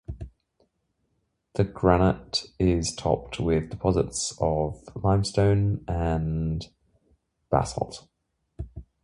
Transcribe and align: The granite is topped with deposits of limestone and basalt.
The 1.53 1.63
granite 1.63 2.45
is 2.57 2.91
topped 2.95 3.39
with 3.39 3.69
deposits 3.69 4.35
of 4.39 4.81
limestone 4.95 5.85
and 5.87 6.65
basalt. 7.51 8.07